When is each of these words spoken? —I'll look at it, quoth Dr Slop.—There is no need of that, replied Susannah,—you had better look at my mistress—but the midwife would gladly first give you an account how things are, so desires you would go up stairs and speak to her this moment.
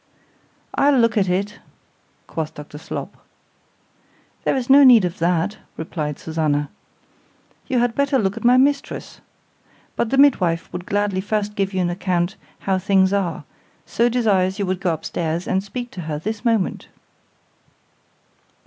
—I'll 0.73 0.97
look 0.97 1.15
at 1.15 1.29
it, 1.29 1.59
quoth 2.25 2.55
Dr 2.55 2.79
Slop.—There 2.79 4.55
is 4.55 4.67
no 4.67 4.83
need 4.83 5.05
of 5.05 5.19
that, 5.19 5.59
replied 5.77 6.17
Susannah,—you 6.17 7.77
had 7.77 7.93
better 7.93 8.17
look 8.17 8.35
at 8.35 8.43
my 8.43 8.57
mistress—but 8.57 10.09
the 10.09 10.17
midwife 10.17 10.73
would 10.73 10.87
gladly 10.87 11.21
first 11.21 11.53
give 11.53 11.71
you 11.71 11.81
an 11.81 11.91
account 11.91 12.35
how 12.61 12.79
things 12.79 13.13
are, 13.13 13.43
so 13.85 14.09
desires 14.09 14.57
you 14.57 14.65
would 14.65 14.81
go 14.81 14.91
up 14.91 15.05
stairs 15.05 15.47
and 15.47 15.63
speak 15.63 15.91
to 15.91 16.01
her 16.01 16.17
this 16.17 16.43
moment. 16.43 16.87